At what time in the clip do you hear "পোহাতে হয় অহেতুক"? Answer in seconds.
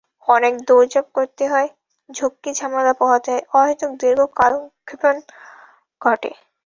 2.93-3.91